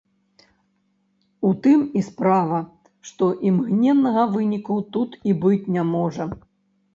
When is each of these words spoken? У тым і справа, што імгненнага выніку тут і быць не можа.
У 1.49 1.51
тым 1.67 1.83
і 2.01 2.01
справа, 2.07 2.61
што 3.09 3.29
імгненнага 3.51 4.23
выніку 4.33 4.75
тут 4.97 5.11
і 5.31 5.37
быць 5.45 5.61
не 5.79 5.83
можа. 5.93 6.23